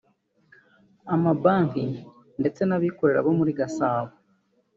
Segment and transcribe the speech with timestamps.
[1.13, 1.83] amabanki
[2.39, 4.11] ndetse n’abikorera bo muri Gasabo